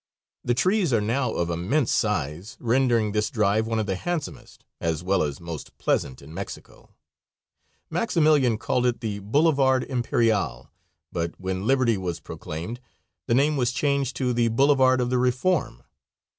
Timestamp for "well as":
5.03-5.39